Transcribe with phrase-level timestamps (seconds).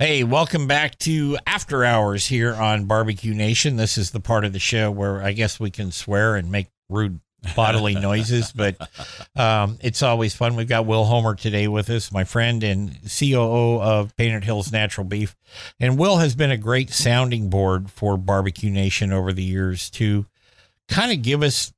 [0.00, 3.76] Hey, welcome back to After Hours here on Barbecue Nation.
[3.76, 6.68] This is the part of the show where I guess we can swear and make
[6.88, 7.20] rude
[7.54, 8.80] bodily noises, but
[9.36, 10.56] um, it's always fun.
[10.56, 15.04] We've got Will Homer today with us, my friend and COO of Painted Hills Natural
[15.04, 15.36] Beef.
[15.78, 20.24] And Will has been a great sounding board for Barbecue Nation over the years to
[20.88, 21.74] kind of give us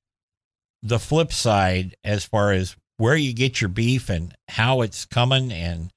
[0.81, 5.53] the flip side as far as where you get your beef and how it's coming
[5.53, 5.93] and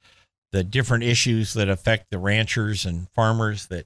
[0.56, 3.86] the different issues that affect the ranchers and farmers that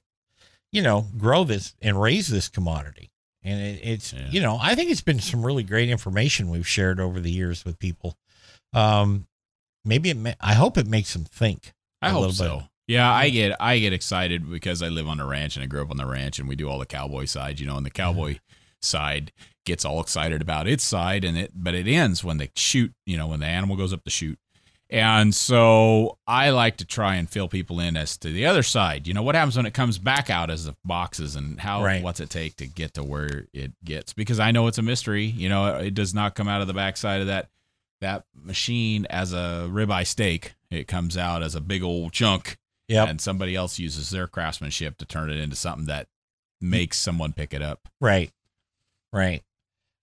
[0.70, 3.10] you know grow this and raise this commodity
[3.42, 4.28] and it, it's Yeah.
[4.30, 7.64] you know i think it's been some really great information we've shared over the years
[7.64, 8.16] with people
[8.72, 9.26] um
[9.84, 12.56] maybe it ma- i hope it makes them think I hope so.
[12.58, 12.64] bit.
[12.86, 15.82] Yeah, I get I get excited because I live on a ranch and I grew
[15.82, 17.90] up on the ranch and we do all the cowboy side, you know, and the
[17.90, 18.38] cowboy
[18.82, 19.32] side
[19.66, 23.16] gets all excited about its side and it but it ends when they shoot, you
[23.18, 24.38] know, when the animal goes up to shoot.
[24.90, 29.06] And so I like to try and fill people in as to the other side.
[29.06, 32.02] You know, what happens when it comes back out as the boxes and how Right.
[32.02, 34.12] what's it take to get to where it gets?
[34.12, 35.24] Because I know it's a mystery.
[35.24, 37.50] You know, it does not come out of the backside of that
[38.00, 40.54] that machine as a ribeye steak.
[40.70, 42.56] It comes out as a big old chunk,
[42.90, 46.06] yep and somebody else uses their craftsmanship to turn it into something that
[46.62, 46.70] mm.
[46.70, 47.88] makes someone pick it up.
[48.00, 48.30] right
[49.12, 49.42] right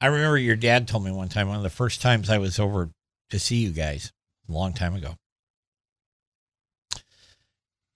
[0.02, 2.60] i remember your dad told me one time one of the first times i was
[2.60, 2.90] over
[3.30, 4.12] to see you guys
[4.48, 5.16] a long time ago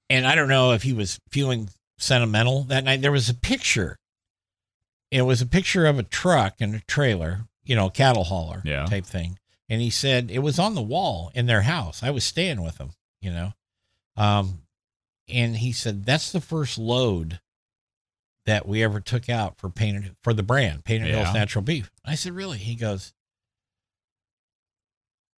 [0.10, 3.02] and I don't know if he was feeling sentimental that night.
[3.02, 3.98] There was a picture.
[5.10, 8.86] It was a picture of a truck and a trailer, you know, cattle hauler Yeah.
[8.86, 9.38] type thing.
[9.70, 12.04] And he said it was on the wall in their house.
[12.04, 12.92] I was staying with them,
[13.22, 13.54] you know.
[14.18, 14.64] Um,
[15.30, 17.40] and he said that's the first load
[18.46, 21.20] that we ever took out for painted for the brand Painted Yeah.
[21.24, 21.90] Hills Natural Beef.
[22.04, 22.58] I said, really?
[22.58, 23.14] He goes,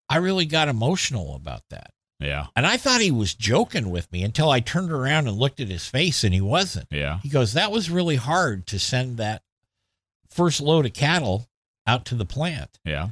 [0.10, 1.92] I really got emotional about that.
[2.20, 5.60] Yeah, And I thought he was joking with me until I turned around and looked
[5.60, 6.88] at his face and he wasn't.
[6.90, 9.42] yeah, He goes, That was really hard to send that
[10.30, 11.48] first load of cattle
[11.86, 12.80] out to the plant.
[12.86, 13.10] yeah.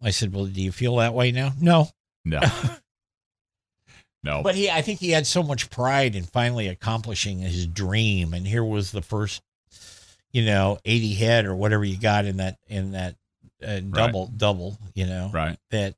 [0.00, 1.52] I said, Well, do you feel that way now?
[1.60, 1.88] No.
[2.24, 2.40] No,
[4.22, 4.42] no.
[4.42, 8.34] But he I think he had so much pride in finally accomplishing his dream.
[8.34, 9.42] And here was the first,
[10.30, 13.16] you know, 80 head or whatever you got in that in that
[13.66, 15.58] uh, double double, you know, right.
[15.70, 15.94] that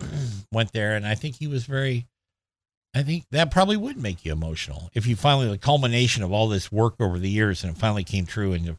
[0.52, 2.06] went there and I think he was very
[2.96, 6.48] I think that probably would make you emotional if you finally the culmination of all
[6.48, 8.78] this work over the years and it finally came true and you,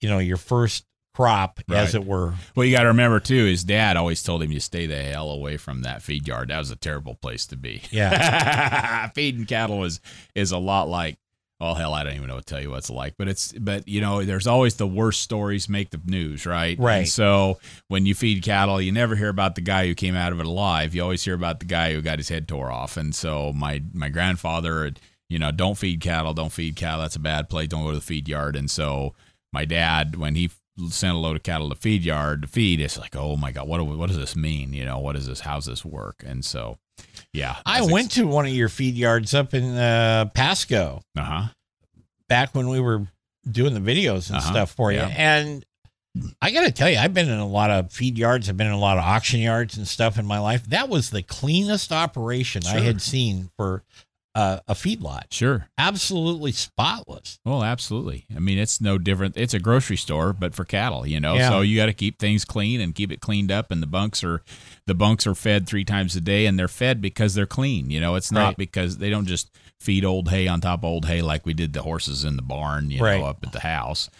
[0.00, 0.84] you know your first
[1.14, 3.44] crop as it were Well, you got to remember too.
[3.44, 6.48] His dad always told him, "You stay the hell away from that feed yard.
[6.48, 10.00] That was a terrible place to be." yeah feeding cattle is
[10.34, 11.16] is a lot like.
[11.60, 13.52] Well, hell, I don't even know what to tell you what it's like, but it's
[13.52, 16.78] but you know, there's always the worst stories make the news, right?
[16.78, 16.96] Right.
[16.98, 20.32] And so when you feed cattle, you never hear about the guy who came out
[20.32, 20.94] of it alive.
[20.94, 22.96] You always hear about the guy who got his head tore off.
[22.96, 24.92] And so my my grandfather,
[25.28, 27.02] you know, don't feed cattle, don't feed cattle.
[27.02, 27.68] That's a bad place.
[27.68, 28.56] Don't go to the feed yard.
[28.56, 29.14] And so
[29.52, 30.50] my dad, when he
[30.90, 33.68] sent a load of cattle to feed yard to feed, it's like, oh my god,
[33.68, 34.72] what do what does this mean?
[34.72, 35.40] You know, what does this?
[35.40, 36.24] How's this work?
[36.26, 36.78] And so,
[37.32, 41.42] yeah, I went to one of your feed yards up in uh, Pasco Uh huh.
[42.28, 43.06] back when we were
[43.50, 45.08] doing the videos and Uh-huh, stuff for you yeah.
[45.16, 45.64] and
[46.40, 48.48] I got to tell you, I've been in a lot of feed yards.
[48.48, 50.64] I've been in a lot of auction yards and stuff in my life.
[50.66, 53.82] That was the cleanest operation I had seen for
[54.34, 55.24] uh, a feedlot.
[55.30, 55.68] Sure.
[55.78, 57.38] Absolutely spotless.
[57.44, 58.26] Well, absolutely.
[58.34, 59.36] I mean, it's no different.
[59.36, 61.34] It's a grocery store, but for cattle, you know.
[61.34, 61.50] Yeah.
[61.50, 63.70] So you got to keep things clean and keep it cleaned up.
[63.70, 64.42] And the bunks are,
[64.86, 67.90] the bunks are fed three times a day, and they're fed because they're clean.
[67.90, 68.56] You know, it's not Right.
[68.56, 69.50] because they don't just
[69.80, 72.42] feed old hay on top of old hay like we did the horses in the
[72.42, 73.20] barn, you Right.
[73.20, 74.10] know, up at the house.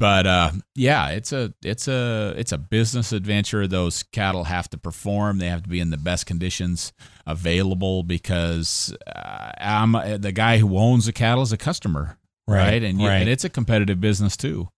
[0.00, 3.66] But uh, yeah, it's a it's a it's a business adventure.
[3.66, 5.38] Those cattle have to perform.
[5.38, 6.92] They have to be in the best conditions
[7.26, 12.82] available because uh, I'm the guy who owns the cattle is a customer, right?
[12.82, 13.16] And you, right.
[13.16, 14.68] and it's a competitive business too.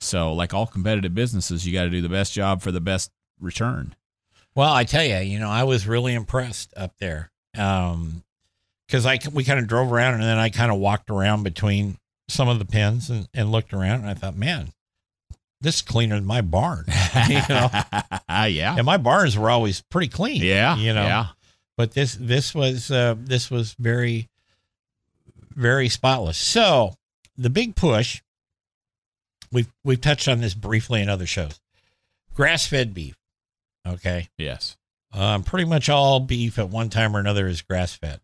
[0.00, 3.10] So like all competitive businesses, you got to do the best job for the best
[3.40, 3.94] return.
[4.54, 7.30] Well, I tell you, you know, I was really impressed up there.
[7.56, 8.22] Um,
[8.86, 11.98] because I we kind of drove around and then I kind of walked around between
[12.28, 14.72] some of the pens and, and looked around and I thought, man,
[15.60, 16.84] this is cleaner than my barn.
[17.28, 17.68] you know,
[18.46, 18.76] yeah.
[18.76, 20.42] and my barns were always pretty clean.
[20.42, 20.76] Yeah.
[20.76, 21.02] you know.
[21.02, 21.26] Yeah.
[21.76, 24.28] But this this was uh, this was very
[25.54, 26.38] very spotless.
[26.38, 26.94] So
[27.36, 28.22] the big push.
[29.52, 31.60] We've we've touched on this briefly in other shows.
[32.34, 33.16] Grass fed beef.
[33.86, 34.28] Okay.
[34.36, 34.76] Yes.
[35.12, 38.20] Um, pretty much all beef at one time or another is grass fed.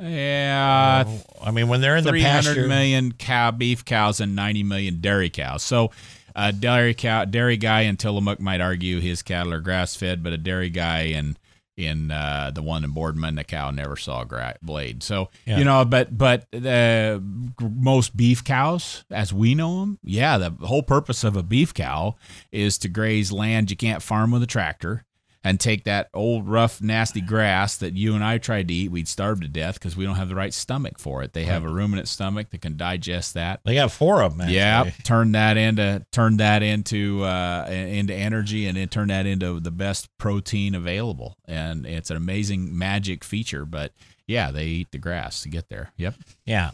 [0.00, 1.04] Yeah.
[1.40, 5.00] I mean, when they're in the 300 pasture, million cow beef cows and 90 million
[5.00, 5.62] dairy cows.
[5.62, 5.92] So
[6.34, 10.32] a dairy cow dairy guy in Tillamook might argue his cattle are grass fed, but
[10.32, 11.36] a dairy guy in
[11.76, 15.02] in uh, the one in Boardman, the cow never saw a gra- blade.
[15.02, 15.58] So Yeah.
[15.58, 17.22] you know, but but the
[17.60, 22.14] most beef cows, as we know them, yeah, the whole purpose of a beef cow
[22.52, 25.04] is to graze land you can't farm with a tractor.
[25.46, 28.90] And take that old, rough, nasty grass that you and I tried to eat.
[28.90, 31.34] We'd starve to death because we don't have the right stomach for it.
[31.34, 33.60] They have a ruminant stomach that can digest that.
[33.64, 34.48] they got four of them.
[34.48, 39.60] Yeah, turn that into turn that into uh, into energy, and then turn that into
[39.60, 41.36] the best protein available.
[41.44, 43.66] And it's an amazing magic feature.
[43.66, 43.92] But
[44.26, 45.92] yeah, they eat the grass to get there.
[45.98, 46.14] Yep.
[46.46, 46.70] Yeah.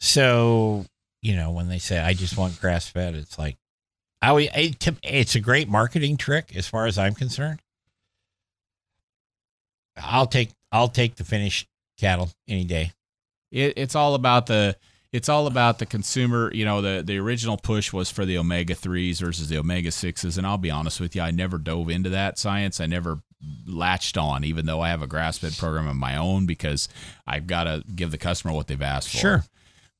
[0.00, 0.84] So,
[1.22, 3.56] you know, when they say, I just want grass fed, it's like,
[4.20, 7.60] I, it's a great marketing trick as far as I'm concerned.
[9.96, 11.68] I'll take, I'll take the finished
[11.98, 12.92] cattle any day.
[13.50, 14.76] It, it's all about the
[15.12, 16.50] it's all about the consumer.
[16.54, 20.38] You know, the the original push was for the omega threes versus the omega sixes,
[20.38, 22.80] and I'll be honest with you, I never dove into that science.
[22.80, 23.20] I never
[23.66, 26.88] latched on, even though I have a grass fed program of my own, because
[27.26, 29.18] I've got to give the customer what they've asked for.
[29.18, 29.44] Sure.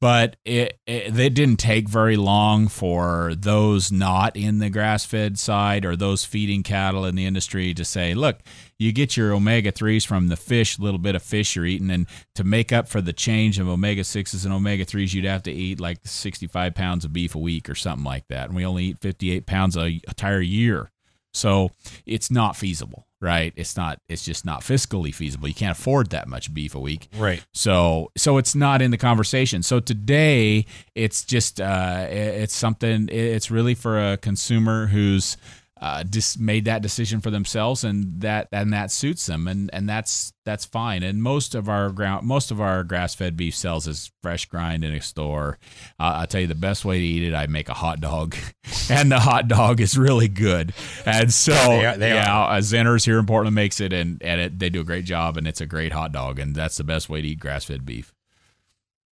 [0.02, 5.38] But it, it it didn't take very long for those not in the grass fed
[5.38, 8.40] side or those feeding cattle in the industry to say, look,
[8.80, 11.88] you get your omega 3s from the fish, little bit of fish you're eating.
[11.88, 15.44] And to make up for the change of omega 6s and omega 3s, you'd have
[15.44, 18.48] to eat like 65 pounds of beef a week or something like that.
[18.48, 20.90] And we only eat 58 pounds a entire year.
[21.34, 21.70] So
[22.06, 23.52] it's not feasible, right?
[23.56, 25.48] It's not, it's just not fiscally feasible.
[25.48, 27.08] You can't afford that much beef a week.
[27.18, 27.44] Right.
[27.54, 29.62] So so it's not in the conversation.
[29.62, 33.08] So today it's just uh, it's something.
[33.10, 35.36] It's really for a consumer who's
[35.82, 39.88] uh, just made that decision for themselves, and that and that suits them, and and
[39.88, 41.02] that's that's fine.
[41.02, 44.84] And most of our ground, most of our grass fed beef sells as fresh grind
[44.84, 45.58] in a store.
[45.98, 47.34] Uh, I'll tell you the best way to eat it.
[47.34, 48.36] I make a hot dog,
[48.90, 50.72] and the hot dog is really good.
[51.04, 54.40] And so They are- they yeah, uh, Zenner's here in Portland makes it, and and
[54.40, 56.84] it, they do a great job, and it's a great hot dog, and that's the
[56.84, 58.14] best way to eat grass fed beef.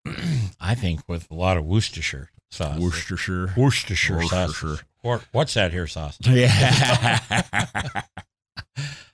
[0.61, 2.79] I think with a lot of Worcestershire sauce.
[2.79, 3.53] Worcestershire.
[3.57, 4.31] Worcestershire sauce.
[4.61, 4.85] Worcestershire.
[5.03, 6.17] Or what's that here sauce?
[6.27, 7.19] Yeah.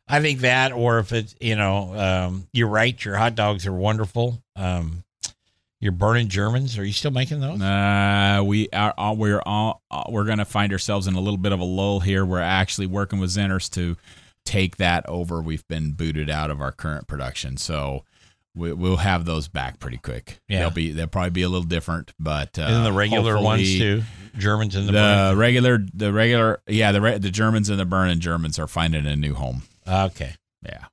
[0.10, 3.04] I think that, or if it's, you know, um, you're right.
[3.04, 4.42] Your hot dogs are wonderful.
[4.56, 5.04] Um,
[5.81, 7.62] your burning Germans, are you still making those?
[7.62, 11.51] uh, we are uh, we're all, uh, we're gonna find ourselves in a little bit
[11.51, 12.25] of a lull here.
[12.25, 13.98] We're actually working with Zenners to
[14.45, 15.42] take that over.
[15.42, 18.06] We've been booted out of our current production, so
[18.57, 20.39] we, we'll have those back pretty quick.
[20.48, 20.59] Yeah.
[20.59, 24.04] they'll be they'll probably be a little different, but uh, and the regular ones too.
[24.38, 28.19] Germans in the, The regular, the regular, yeah, the re- the Germans and the burning
[28.19, 29.63] Germans are finding a new home.
[29.88, 30.33] Okay,
[30.63, 30.86] Yeah,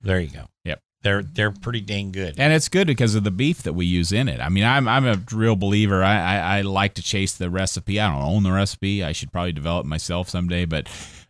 [0.00, 0.46] there you go.
[0.64, 0.80] Yep.
[1.02, 2.34] They're they're pretty dang good.
[2.38, 4.40] and it's good because of the beef that we use in it.
[4.40, 6.02] I mean, I'm I'm a real believer.
[6.02, 8.00] I, I I like to chase the recipe.
[8.00, 9.04] I don't own the recipe.
[9.04, 10.64] I should probably develop it myself someday.
[10.64, 10.88] But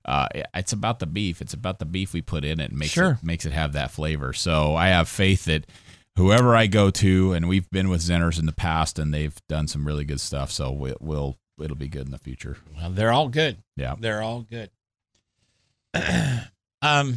[0.09, 1.41] uh, it's about the beef.
[1.43, 2.71] It's about the beef we put in it.
[2.71, 3.19] and Makes Sure.
[3.21, 4.33] it makes it have that flavor.
[4.33, 5.67] So I have faith that
[6.17, 9.69] whoever I go to, and we've been with Zenners in the past, and they've done
[9.69, 10.51] some really good stuff.
[10.51, 12.57] So we'll, we'll it'll be good in the future.
[12.77, 13.59] Well, they're all good.
[13.77, 13.97] Yeah.
[14.01, 14.71] They're all good.
[16.83, 17.17] um,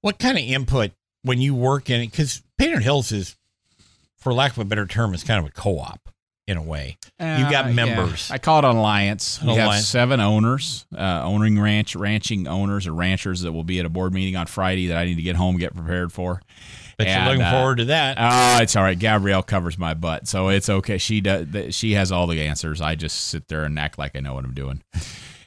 [0.00, 2.10] what kind of input when you work in it?
[2.10, 3.36] Because Painted Hills is,
[4.16, 6.08] for lack of a better term, is kind of a co-op
[6.48, 6.96] in a way.
[7.20, 7.74] You've got Uh, yeah.
[7.74, 8.30] members.
[8.30, 9.38] I call it an alliance.
[9.40, 13.78] An we have seven owners, uh, owning ranch, ranching owners or ranchers that will be
[13.78, 16.40] at a board meeting on Friday that I need to get home, get prepared for.
[16.96, 18.16] But And, you're looking uh, forward to that.
[18.18, 18.98] Oh, it's all right.
[18.98, 20.96] Gabrielle covers my butt, so it's okay.
[20.98, 21.74] She does.
[21.74, 22.80] She has all the answers.
[22.80, 24.82] I just sit there and act like I know what I'm doing.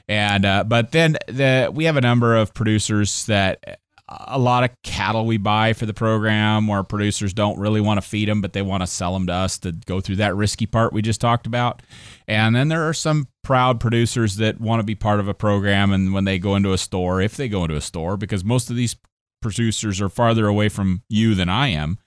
[0.08, 3.80] And uh, but then the we have a number of producers that
[4.28, 8.08] a lot of cattle we buy for the program where producers don't really want to
[8.08, 10.66] feed them, but they want to sell them to us to go through that risky
[10.66, 11.82] part we just talked about.
[12.28, 15.92] And then there are some proud producers that want to be part of a program,
[15.92, 18.70] and when they go into a store, if they go into a store, because most
[18.70, 18.96] of these
[19.42, 21.98] producers are farther away from you than I am.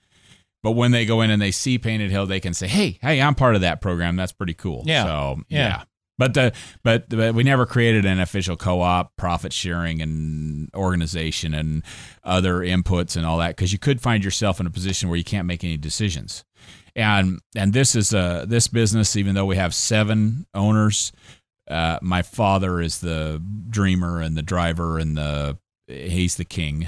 [0.63, 3.21] But when they go in and they see Painted Hill, they can say, "Hey, hey,
[3.21, 4.15] I'm part of that program.
[4.15, 5.03] That's pretty cool." Yeah.
[5.05, 5.59] So Yeah.
[5.67, 5.83] yeah,
[6.17, 6.53] But the
[6.83, 11.83] but, but we never created an official co-op, profit sharing, and organization and
[12.23, 15.23] other inputs and all that because you could find yourself in a position where you
[15.23, 16.45] can't make any decisions.
[16.95, 21.11] And and this is a this business, even though we have seven owners,
[21.69, 25.57] uh, my father is the dreamer and the driver and the
[25.87, 26.87] he's the king,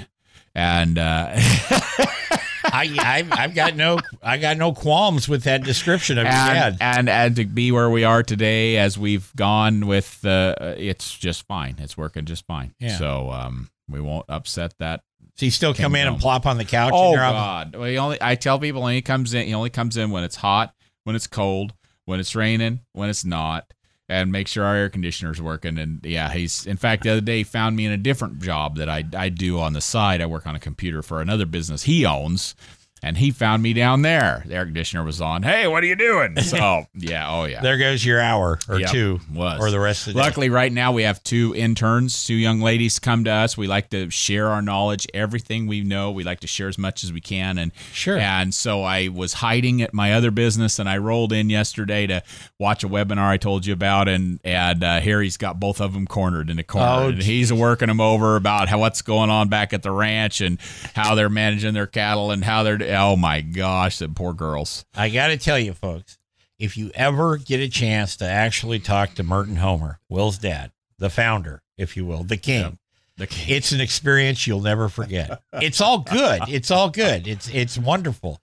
[0.54, 0.98] and.
[0.98, 1.38] Uh,
[2.64, 6.54] I, I've, I've got no I got no qualms with that description of your and,
[6.54, 6.76] dad.
[6.80, 11.46] and and to be where we are today as we've gone with uh, it's just
[11.46, 12.96] fine it's working just fine Yeah.
[12.98, 15.02] so um we won't upset that
[15.36, 16.92] So you still come in and plop on the couch?
[16.94, 17.72] oh in your office?
[17.72, 20.24] god well, only i tell people when he comes in he only comes in when
[20.24, 20.74] it's hot
[21.04, 21.74] when it's cold
[22.04, 23.72] when it's raining when it's not
[24.08, 25.78] and make sure our air conditioner's working.
[25.78, 28.88] And yeah he's in fact the other day found me in a different job that
[28.88, 30.20] i, I do on the side.
[30.20, 32.54] I work on a computer for another business he owns
[33.02, 35.96] and he found me down there the air conditioner was on hey what are you
[35.96, 39.60] doing so yeah oh yeah There goes your hour or Yep, two, was.
[39.60, 40.24] or the rest of the day.
[40.26, 43.56] Luckily, right now we have two interns, two young ladies come to us.
[43.56, 46.10] We like to share our knowledge, everything we know.
[46.12, 48.16] We like to share as much as we can, and Sure.
[48.18, 52.22] And so I was hiding at my other business, and I rolled in yesterday to
[52.58, 56.06] watch a webinar I told you about, and and uh, Harry's got both of them
[56.06, 59.48] cornered in a corner, Oh, and he's working them over about how what's going on
[59.48, 60.58] back at the ranch and
[60.94, 62.78] how they're managing their cattle and how they're.
[62.88, 64.84] Oh my gosh, the poor girls.
[64.94, 66.18] I got to tell you, folks,
[66.58, 71.10] if you ever get a chance to actually talk to Merton Homer, Will's dad, the
[71.10, 72.78] founder, if you will, the king,
[73.16, 75.40] The it's an experience you'll never forget.
[75.54, 76.42] It's all good.
[76.48, 77.26] It's all good.
[77.28, 78.40] It's it's wonderful,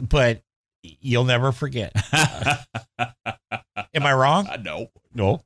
[0.00, 0.42] but
[0.82, 1.92] you'll never forget.
[2.94, 4.48] Am I wrong?
[4.62, 4.90] no.
[5.14, 5.42] No.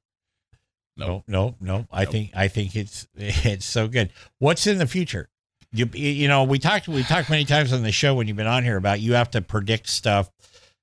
[0.97, 1.25] No.
[1.25, 1.87] No, no, no.
[1.91, 2.13] I Nope.
[2.13, 4.13] think I think it's it's so good.
[4.39, 5.31] What's in the future?
[5.73, 8.47] You you know we talked we talked many times on the show when you've been
[8.47, 10.31] on here about you have to predict stuff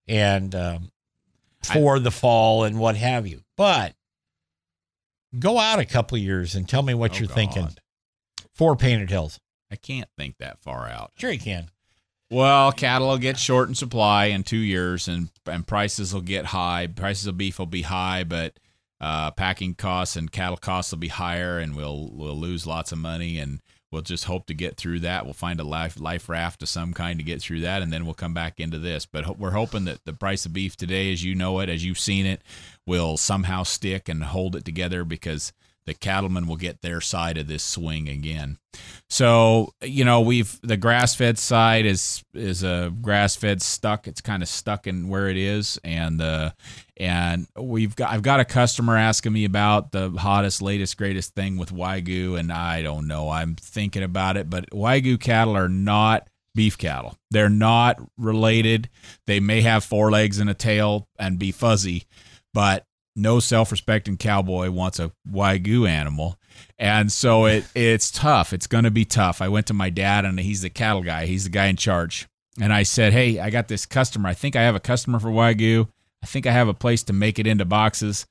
[0.07, 0.91] and um,
[1.63, 3.41] for the fall and what have you.
[3.55, 3.93] But
[5.37, 7.79] go out a couple of years and tell me what Oh, you're thinking God.
[8.53, 9.39] for Painted Hills.
[9.71, 11.11] I can't think that far out.
[11.17, 11.69] Sure, you can.
[12.31, 16.45] Well, cattle will get short in supply in two years, and and prices will get
[16.45, 16.87] high.
[16.87, 18.57] Prices of beef will be high, but
[19.01, 22.97] uh, packing costs and cattle costs will be higher, and we'll we'll lose lots of
[22.97, 23.37] money.
[23.37, 25.25] And we'll just hope to get through that.
[25.25, 28.05] We'll find a life life raft of some kind to get through that, and then
[28.05, 29.05] we'll come back into this.
[29.05, 31.99] But we're hoping that the price of beef today, as you know it, as you've
[31.99, 32.41] seen it,
[32.85, 35.53] will somehow stick and hold it together because
[35.89, 38.59] the cattlemen will get their side of this swing again.
[39.09, 44.07] So you know we've the grass fed side is is a grass fed stuck.
[44.07, 46.51] It's kind of stuck in where it is, and uh,
[46.95, 51.57] and we've got I've got a customer asking me about the hottest, latest, greatest thing
[51.57, 53.29] with Wagyu, and I don't know.
[53.29, 57.17] I'm thinking about it, but Wagyu cattle are not beef cattle.
[57.31, 58.89] They're not related.
[59.25, 62.05] They may have four legs and a tail and be fuzzy,
[62.53, 62.85] but
[63.15, 66.37] no self-respecting cowboy wants a wagyu animal.
[66.77, 68.53] And so it it's tough.
[68.53, 69.41] It's going to be tough.
[69.41, 71.25] I went to my dad and he's the cattle guy.
[71.25, 72.27] He's the guy in charge.
[72.61, 74.29] And i said hey i got this customer.
[74.29, 75.87] I think i have a customer for wagyu.
[76.21, 78.25] I think i have a place to make it into boxes.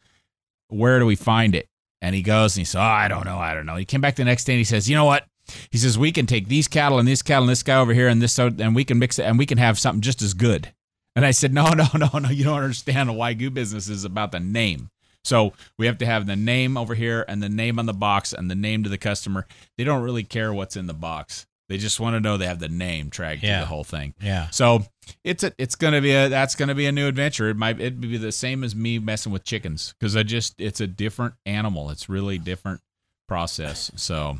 [0.68, 1.68] Where do we find it?
[2.02, 3.38] And he goes and he said oh, i don't know.
[3.38, 3.76] I don't know.
[3.76, 5.24] He came back the next day and he says you know what?
[5.70, 8.08] He says we can take these cattle and this cattle and this guy over here
[8.08, 10.34] and this so and we can mix it and we can have something just as
[10.34, 10.72] good
[11.18, 12.30] and I said, no, no, no, no.
[12.30, 13.08] You don't understand.
[13.08, 14.88] The Wagyu business is about the name.
[15.24, 18.32] So we have to have the name over here and the name on the box
[18.32, 19.46] and the name to the customer.
[19.76, 21.44] They don't really care what's in the box.
[21.68, 23.60] They just want to know they have the name tagged to Yeah.
[23.60, 24.14] the whole thing.
[24.22, 24.48] Yeah.
[24.50, 24.86] So
[25.24, 27.50] it's a, it's gonna be a that's gonna be a new adventure.
[27.50, 30.80] It might it'd be the same as me messing with chickens because I just it's
[30.80, 31.90] a different animal.
[31.90, 32.80] It's really different
[33.26, 33.90] process.
[33.96, 34.38] So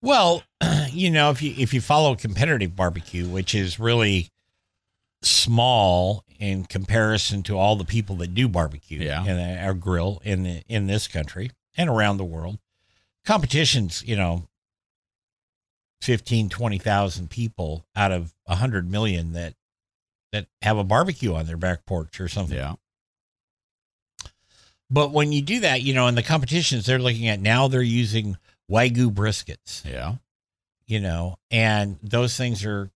[0.00, 0.42] Well,
[0.90, 4.28] you know, if you if you follow competitive barbecue, which is really
[5.22, 9.24] small in comparison to all the people that do barbecue Yeah.
[9.24, 12.58] and our grill in the, in this country and around the world,
[13.24, 14.48] competitions, you know,
[16.00, 19.54] 15, 20,000 people out of 100 million that
[20.32, 22.56] that have a barbecue on their back porch or something.
[22.56, 22.74] yeah,
[24.90, 27.82] But when you do that, you know, in the competitions they're looking at now they're
[27.82, 28.36] using
[28.70, 29.84] Wagyu briskets.
[29.84, 30.14] yeah,
[30.86, 32.90] you know, and those things are,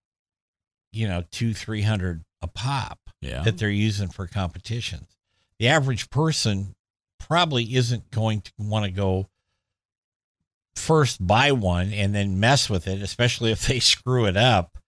[0.97, 3.43] you know, two, three hundred a pop yeah.
[3.43, 5.17] that they're using for competitions.
[5.59, 6.75] The average person
[7.19, 9.29] probably isn't going to want to go
[10.75, 14.79] first buy one and then mess with it, especially if they screw it up,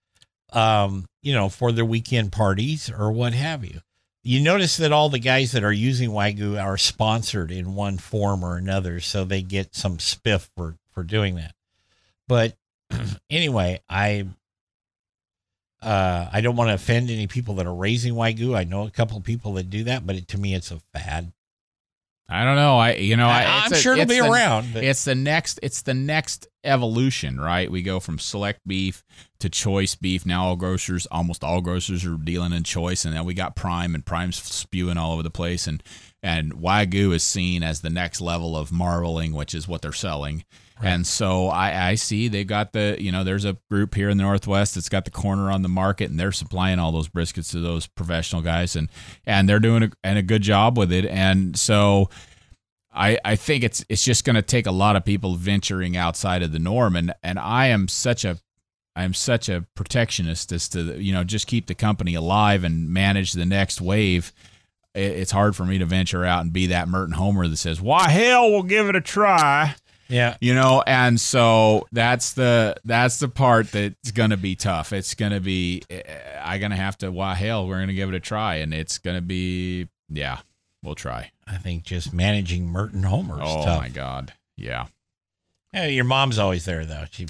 [0.53, 3.81] um, you know, for their weekend parties or what have you.
[4.23, 8.45] You notice that all the guys that are using Wagyu are sponsored in one form
[8.45, 11.55] or another, so they get some spiff for for doing that.
[12.27, 12.55] But
[13.31, 14.27] anyway, I
[15.83, 18.57] uh, I don't want to offend any people that are raising wagyu.
[18.57, 20.81] I know a couple of people that do that, but it, to me, it's a
[20.93, 21.33] fad.
[22.31, 22.77] I don't know.
[22.77, 24.75] I you know I, am sure it'll be the- around.
[24.75, 25.59] but- It's the next.
[25.63, 27.71] It's the next evolution, right?
[27.71, 29.03] We go from select beef
[29.39, 30.27] to choice beef.
[30.27, 33.95] Now all grocers, almost all grocers, are dealing in choice, and then we got prime,
[33.95, 35.83] and prime's spewing all over the place, and
[36.23, 40.45] and wagyu is seen as the next level of marbling, which is what they're selling.
[40.83, 44.17] And so I, I see they've got the, you know, there's a group here in
[44.17, 47.51] the Northwest that's got the corner on the market and they're supplying all those briskets
[47.51, 48.89] to those professional guys and,
[49.27, 51.05] and they're doing a, and a good job with it.
[51.07, 52.11] And so
[52.93, 56.43] I, I think it's, it's just going to take a lot of people venturing outside
[56.43, 56.95] of the norm.
[56.95, 58.39] And, and I am such a,
[58.95, 63.33] I'm such a protectionist as to, you know, just keep the company alive and manage
[63.33, 64.33] the next wave.
[64.95, 68.09] It's hard for me to venture out and be that Merton Homer that says, why
[68.09, 69.77] hell, we'll give it a try
[70.09, 70.37] yeah.
[70.41, 75.15] you know and so that's the that's the part that's going to be tough it's
[75.15, 76.03] going to be eh,
[76.43, 78.73] i'm going to have to why hell we're going to give it a try and
[78.75, 80.39] it's going to be yeah
[80.83, 83.81] we'll try I think just managing Merton Homer oh tough.
[83.81, 84.87] my god yeah
[85.73, 87.05] Yeah, your mom's always there though.
[87.11, 87.27] She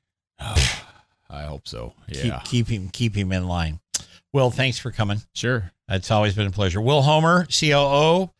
[0.38, 3.80] i hope so yeah keep, keep him keep him in line.
[4.32, 5.22] Will, thanks for coming.
[5.34, 6.80] sure It's always been a pleasure.
[6.82, 8.30] Will Homer, COO,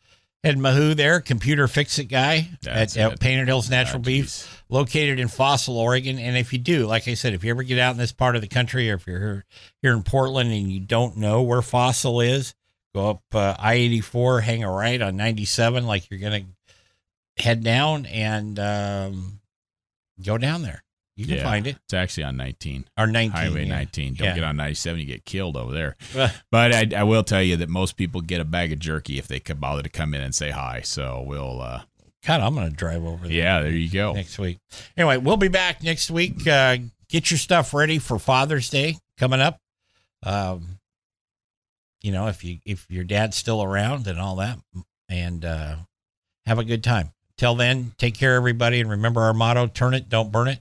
[0.45, 3.21] Ed Mahoo there, computer fix it guy That's at, at.
[3.21, 6.19] Painted Hills Natural Ah, Beef, located in Fossil, Oregon.
[6.19, 8.37] And if you do, like I said, if you ever get out in this part
[8.37, 9.45] of the country or if you're here,
[9.83, 12.55] here in Portland and you don't know where Fossil is,
[12.95, 16.55] go up uh, I 84, hang a right on 97, like you're going
[17.37, 19.41] to head down and um,
[20.25, 20.85] go down there.
[21.19, 21.43] You can Yeah.
[21.43, 21.77] find it.
[21.85, 23.31] it's actually on 19 Or 19.
[23.33, 23.75] highway yeah.
[23.75, 24.35] 19 don't Yeah.
[24.37, 25.97] get on 97 you get killed over there
[26.51, 29.27] but I, I will tell you that most people get a bag of jerky if
[29.29, 31.83] they could bother to come in and say hi so we'll uh
[32.27, 33.33] God, I'm going to drive over there.
[33.37, 34.59] yeah there you go next week.
[34.97, 36.47] Anyway, we'll be back next week.
[36.47, 36.77] Uh,
[37.09, 39.61] get your stuff ready for Father's Day coming up.
[40.25, 40.79] Um,
[42.03, 44.59] you know, if you if your dad's still around and all that,
[45.09, 45.77] and uh,
[46.47, 47.13] have a good time.
[47.37, 50.61] Till then, take care, everybody, and remember our motto: turn it, don't burn it.